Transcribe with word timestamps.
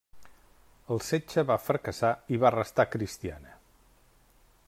El 0.95 1.01
setge 1.07 1.43
va 1.51 1.57
fracassar 1.65 2.11
i 2.37 2.41
va 2.45 2.53
restar 2.57 2.87
cristiana. 2.97 3.57